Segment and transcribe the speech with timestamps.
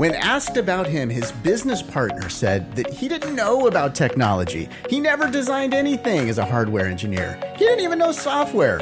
[0.00, 4.66] When asked about him, his business partner said that he didn't know about technology.
[4.88, 7.38] He never designed anything as a hardware engineer.
[7.58, 8.80] He didn't even know software.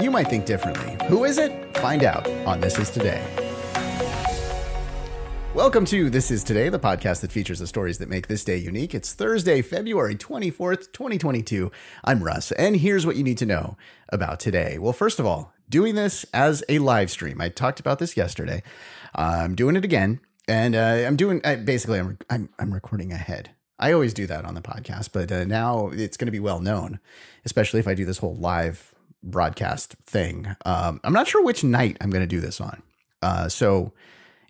[0.00, 0.98] You might think differently.
[1.06, 1.76] Who is it?
[1.76, 3.24] Find out on This Is Today.
[5.54, 8.56] Welcome to This Is Today, the podcast that features the stories that make this day
[8.56, 8.96] unique.
[8.96, 11.70] It's Thursday, February 24th, 2022.
[12.02, 13.76] I'm Russ, and here's what you need to know
[14.08, 14.76] about today.
[14.78, 17.40] Well, first of all, doing this as a live stream.
[17.40, 18.64] I talked about this yesterday.
[19.14, 23.50] I'm doing it again and uh, I'm doing uh, basically I'm, I'm I'm recording ahead.
[23.78, 26.58] I always do that on the podcast, but uh, now it's going to be well
[26.58, 26.98] known,
[27.44, 30.56] especially if I do this whole live broadcast thing.
[30.64, 32.82] Um, I'm not sure which night I'm going to do this on.
[33.22, 33.92] Uh, so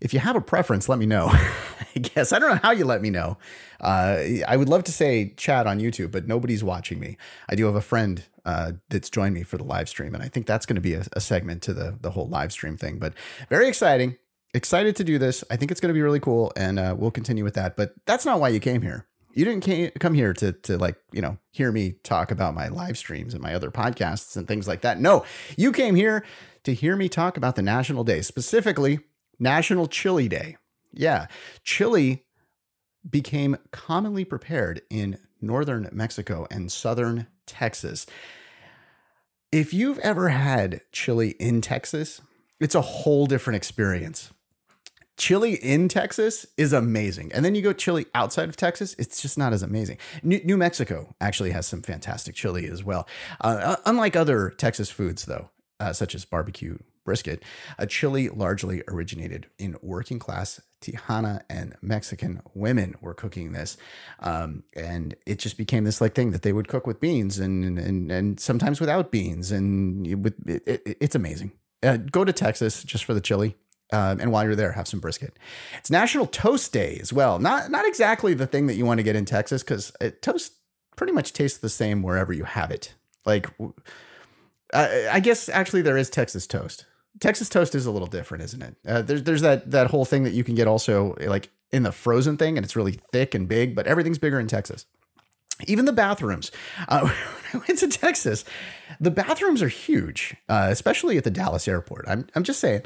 [0.00, 1.26] if you have a preference, let me know.
[1.96, 3.36] I guess I don't know how you let me know.
[3.80, 7.18] Uh, I would love to say chat on YouTube, but nobody's watching me.
[7.48, 10.28] I do have a friend uh, that's joined me for the live stream, and I
[10.28, 12.98] think that's going to be a, a segment to the the whole live stream thing.
[12.98, 13.12] But
[13.50, 14.16] very exciting
[14.54, 15.44] excited to do this.
[15.50, 17.76] I think it's going to be really cool, and uh, we'll continue with that.
[17.76, 19.06] But that's not why you came here.
[19.32, 22.68] You didn't came, come here to to like you know hear me talk about my
[22.68, 25.00] live streams and my other podcasts and things like that.
[25.00, 25.24] No,
[25.56, 26.24] you came here
[26.64, 29.00] to hear me talk about the national day, specifically
[29.38, 30.56] National Chili Day.
[30.92, 31.26] Yeah,
[31.62, 32.24] chili
[33.08, 38.06] became commonly prepared in northern Mexico and southern Texas.
[39.52, 42.20] If you've ever had chili in Texas,
[42.60, 44.32] it's a whole different experience
[45.18, 47.30] chili in Texas is amazing.
[47.32, 49.98] And then you go chili outside of Texas, it's just not as amazing.
[50.22, 53.06] New, New Mexico actually has some fantastic chili as well.
[53.40, 57.42] Uh, unlike other Texas foods, though, uh, such as barbecue brisket,
[57.78, 63.76] a chili largely originated in working class Tejana and Mexican women were cooking this.
[64.20, 67.78] Um, and it just became this like thing that they would cook with beans and,
[67.78, 69.50] and, and sometimes without beans.
[69.50, 71.52] And with, it, it, it's amazing.
[71.82, 73.56] Uh, go to Texas just for the chili
[73.92, 75.38] um, and while you're there, have some brisket.
[75.78, 77.38] It's National Toast Day as well.
[77.38, 80.52] Not not exactly the thing that you want to get in Texas because toast
[80.96, 82.94] pretty much tastes the same wherever you have it.
[83.24, 83.48] Like,
[84.74, 86.86] I, I, guess actually there is Texas toast.
[87.20, 88.76] Texas toast is a little different, isn't it?
[88.86, 91.92] Uh, there's there's that that whole thing that you can get also like in the
[91.92, 94.86] frozen thing, and it's really thick and big, but everything's bigger in Texas
[95.66, 96.50] even the bathrooms.
[96.88, 97.12] Uh,
[97.54, 98.44] I went to Texas,
[99.00, 102.04] the bathrooms are huge, uh, especially at the Dallas airport.
[102.08, 102.82] I'm, I'm just saying,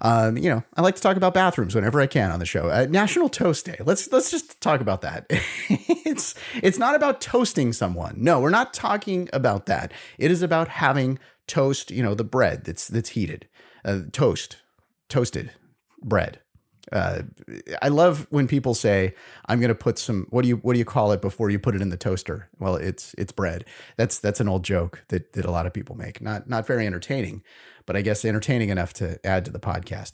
[0.00, 2.70] um, you know, I like to talk about bathrooms whenever I can on the show.
[2.70, 3.76] Uh, National Toast Day.
[3.84, 5.26] Let's let's just talk about that.
[5.68, 8.16] it's it's not about toasting someone.
[8.18, 9.92] No, we're not talking about that.
[10.18, 11.90] It is about having toast.
[11.90, 13.48] You know, the bread that's that's heated,
[13.84, 14.58] uh, toast,
[15.08, 15.52] toasted
[16.02, 16.40] bread
[16.92, 17.22] uh,
[17.82, 19.14] I love when people say,
[19.46, 21.58] "I'm going to put some what do you what do you call it before you
[21.58, 23.64] put it in the toaster?" Well, it's it's bread.
[23.96, 26.20] That's that's an old joke that that a lot of people make.
[26.20, 27.42] Not not very entertaining,
[27.86, 30.12] but I guess entertaining enough to add to the podcast.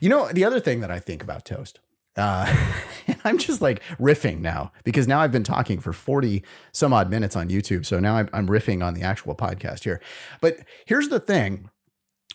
[0.00, 1.80] You know, the other thing that I think about toast.
[2.14, 2.54] Uh,
[3.24, 7.36] I'm just like riffing now because now I've been talking for 40 some odd minutes
[7.36, 7.86] on YouTube.
[7.86, 9.98] So now I'm, I'm riffing on the actual podcast here.
[10.42, 11.70] But here's the thing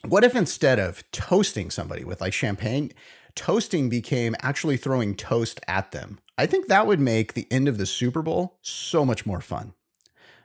[0.06, 2.92] what if instead of toasting somebody with like champagne,
[3.38, 6.20] toasting became actually throwing toast at them.
[6.38, 9.74] I think that would make the end of the Super Bowl so much more fun.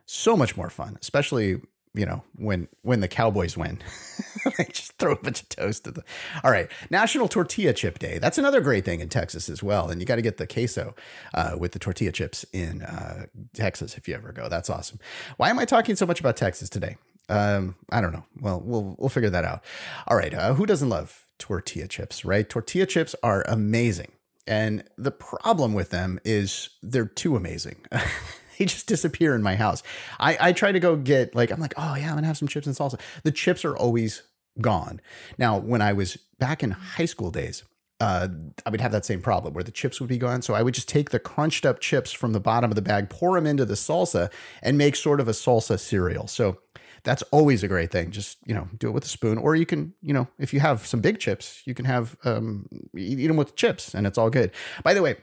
[0.07, 1.61] So much more fun, especially
[1.95, 3.79] you know when when the Cowboys win.
[4.59, 6.05] they just throw a bunch of toast at the.
[6.45, 8.19] All right, National Tortilla Chip Day.
[8.19, 10.95] That's another great thing in Texas as well, and you got to get the queso
[11.35, 14.49] uh, with the tortilla chips in uh, Texas if you ever go.
[14.49, 14.99] That's awesome.
[15.37, 16.97] Why am I talking so much about Texas today?
[17.29, 18.25] Um, I don't know.
[18.41, 19.63] Well, we'll we'll figure that out.
[20.07, 20.35] All right.
[20.35, 22.49] Uh, who doesn't love tortilla chips, right?
[22.49, 24.13] Tortilla chips are amazing.
[24.47, 27.77] And the problem with them is they're too amazing.
[27.91, 29.83] they just disappear in my house.
[30.21, 32.47] I, I try to go get like I'm like, oh yeah, I'm gonna have some
[32.47, 33.01] chips and salsa.
[33.25, 34.23] The chips are always
[34.61, 35.01] gone.
[35.37, 37.65] Now, when I was back in high school days,
[37.99, 38.29] uh,
[38.65, 40.43] I would have that same problem where the chips would be gone.
[40.43, 43.11] So I would just take the crunched up chips from the bottom of the bag,
[43.11, 44.31] pour them into the salsa,
[44.63, 46.29] and make sort of a salsa cereal.
[46.29, 46.59] So
[47.05, 48.11] that's always a great thing.
[48.11, 50.61] Just you know, do it with a spoon, or you can you know, if you
[50.61, 54.31] have some big chips, you can have um, eat them with chips, and it's all
[54.31, 54.53] good.
[54.83, 55.17] By the way,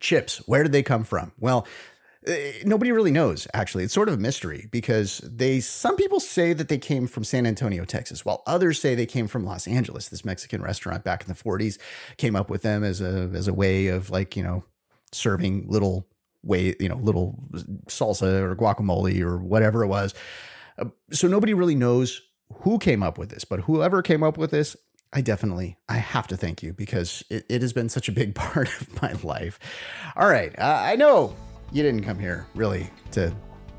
[0.00, 1.32] chips, where did they come from?
[1.38, 1.66] Well.
[2.28, 2.34] Uh,
[2.64, 6.66] nobody really knows actually it's sort of a mystery because they some people say that
[6.66, 10.24] they came from san antonio texas while others say they came from los angeles this
[10.24, 11.78] mexican restaurant back in the 40s
[12.16, 14.64] came up with them as a as a way of like you know
[15.12, 16.08] serving little
[16.42, 17.38] way you know little
[17.86, 20.12] salsa or guacamole or whatever it was
[21.10, 22.22] so nobody really knows
[22.62, 24.76] who came up with this, but whoever came up with this,
[25.12, 28.34] I definitely, I have to thank you because it, it has been such a big
[28.34, 29.58] part of my life.
[30.16, 30.56] All right.
[30.58, 31.34] Uh, I know
[31.72, 33.34] you didn't come here really to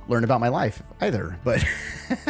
[0.07, 1.39] learn about my life either.
[1.43, 1.63] But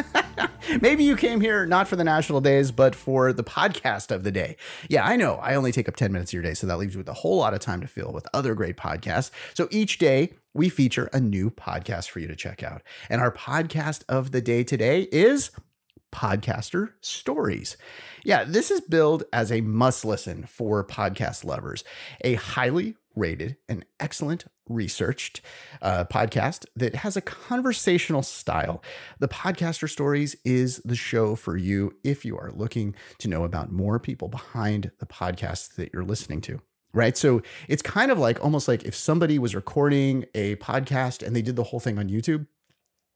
[0.81, 4.31] maybe you came here not for the national days, but for the podcast of the
[4.31, 4.57] day.
[4.89, 6.93] Yeah, I know I only take up 10 minutes of your day, so that leaves
[6.93, 9.31] you with a whole lot of time to fill with other great podcasts.
[9.53, 12.81] So each day, we feature a new podcast for you to check out.
[13.09, 15.51] And our podcast of the day today is
[16.17, 17.77] Podcaster Stories.
[18.23, 21.83] Yeah, this is billed as a must listen for podcast lovers,
[22.21, 25.41] a highly rated and excellent researched
[25.79, 28.81] uh, podcast that has a conversational style.
[29.19, 33.71] The Podcaster Stories is the show for you if you are looking to know about
[33.71, 36.59] more people behind the podcasts that you're listening to.
[36.93, 37.15] Right.
[37.15, 41.43] So it's kind of like almost like if somebody was recording a podcast and they
[41.43, 42.47] did the whole thing on YouTube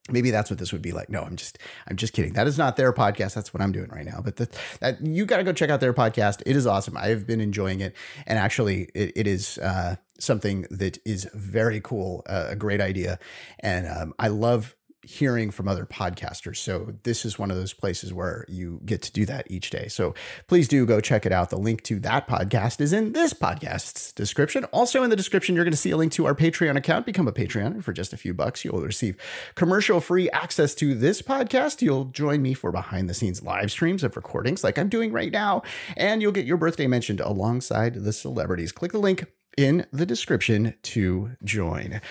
[0.09, 1.09] maybe that's what this would be like.
[1.09, 1.57] No i'm just
[1.87, 2.33] i'm just kidding.
[2.33, 3.33] That is not their podcast.
[3.33, 4.21] That's what i'm doing right now.
[4.23, 4.49] But the,
[4.79, 6.41] that you got to go check out their podcast.
[6.45, 6.97] It is awesome.
[6.97, 7.95] I've been enjoying it.
[8.25, 13.19] And actually it, it is uh, something that is very cool uh, a great idea.
[13.59, 16.57] And um, i love hearing from other podcasters.
[16.57, 19.87] So this is one of those places where you get to do that each day.
[19.87, 20.13] So
[20.47, 21.49] please do go check it out.
[21.49, 24.65] The link to that podcast is in this podcast's description.
[24.65, 27.05] Also in the description, you're going to see a link to our Patreon account.
[27.05, 28.63] Become a Patreon for just a few bucks.
[28.63, 29.17] You'll receive
[29.55, 31.81] commercial free access to this podcast.
[31.81, 35.31] You'll join me for behind the scenes live streams of recordings like I'm doing right
[35.31, 35.63] now.
[35.97, 38.71] And you'll get your birthday mentioned alongside the celebrities.
[38.71, 39.25] Click the link
[39.57, 42.01] in the description to join.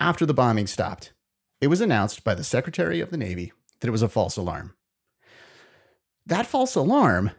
[0.01, 1.13] after the bombing stopped
[1.61, 4.75] it was announced by the Secretary of the Navy that it was a false alarm.
[6.27, 7.31] That false alarm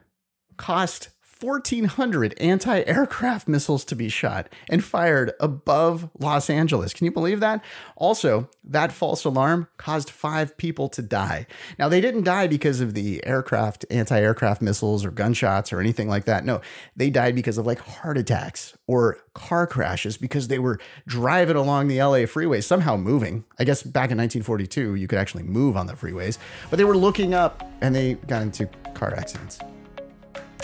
[0.57, 1.09] cost
[1.41, 6.93] 1,400 anti aircraft missiles to be shot and fired above Los Angeles.
[6.93, 7.63] Can you believe that?
[7.95, 11.47] Also, that false alarm caused five people to die.
[11.77, 16.09] Now, they didn't die because of the aircraft, anti aircraft missiles or gunshots or anything
[16.09, 16.43] like that.
[16.43, 16.59] No,
[16.95, 21.87] they died because of like heart attacks or car crashes because they were driving along
[21.87, 23.45] the LA freeway, somehow moving.
[23.57, 26.37] I guess back in 1942, you could actually move on the freeways,
[26.69, 29.59] but they were looking up and they got into car accidents.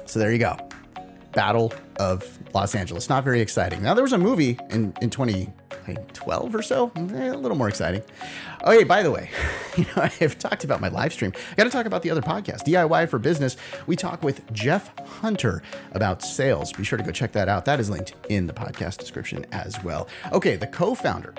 [0.05, 0.64] So there you go.
[1.35, 3.09] Battle of Los Angeles.
[3.09, 3.83] Not very exciting.
[3.83, 8.01] Now, there was a movie in, in 2012 or so, eh, a little more exciting.
[8.63, 9.29] Oh, hey, by the way,
[9.77, 11.33] you know, I have talked about my live stream.
[11.51, 13.57] I got to talk about the other podcast, DIY for Business.
[13.85, 15.61] We talk with Jeff Hunter
[15.91, 16.71] about sales.
[16.71, 17.65] Be sure to go check that out.
[17.65, 20.07] That is linked in the podcast description as well.
[20.31, 21.35] Okay, the co founder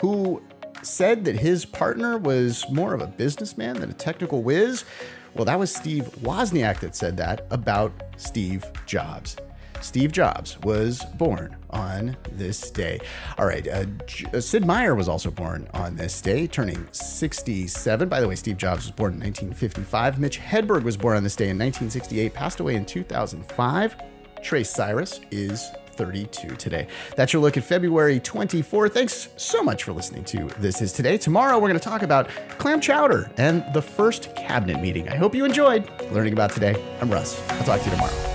[0.00, 0.42] who
[0.82, 4.84] said that his partner was more of a businessman than a technical whiz
[5.36, 9.36] well, that was Steve Wozniak that said that about Steve Jobs.
[9.82, 12.98] Steve Jobs was born on this day.
[13.36, 13.84] All right, uh,
[14.32, 18.08] uh, Sid Meier was also born on this day, turning 67.
[18.08, 20.18] By the way, Steve Jobs was born in 1955.
[20.18, 23.96] Mitch Hedberg was born on this day in 1968, passed away in 2005.
[24.42, 26.86] Trace Cyrus is 32 today.
[27.16, 28.88] That's your look at February 24.
[28.88, 31.18] Thanks so much for listening to This Is Today.
[31.18, 35.08] Tomorrow, we're going to talk about clam chowder and the first cabinet meeting.
[35.08, 36.74] I hope you enjoyed learning about today.
[37.00, 37.40] I'm Russ.
[37.50, 38.25] I'll talk to you tomorrow.